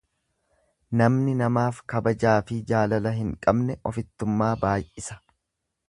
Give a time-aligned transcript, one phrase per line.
[1.01, 5.21] Namni namaaf kabajaafi jaalala hin qabne ofittummaa baay'isa.